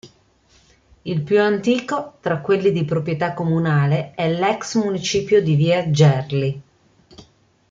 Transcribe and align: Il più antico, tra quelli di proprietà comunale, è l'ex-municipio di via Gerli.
Il 1.03 1.21
più 1.21 1.39
antico, 1.39 2.15
tra 2.21 2.39
quelli 2.41 2.71
di 2.71 2.85
proprietà 2.85 3.35
comunale, 3.35 4.15
è 4.15 4.31
l'ex-municipio 4.31 5.43
di 5.43 5.53
via 5.53 5.91
Gerli. 5.91 6.61